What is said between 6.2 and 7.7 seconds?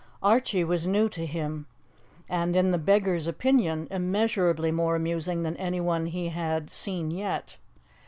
had seen yet.